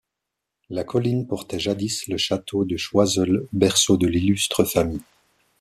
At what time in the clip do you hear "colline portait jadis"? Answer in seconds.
0.83-2.07